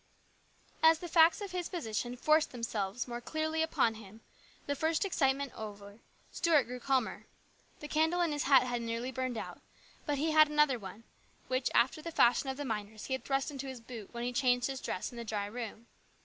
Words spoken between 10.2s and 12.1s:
had another one, which, after the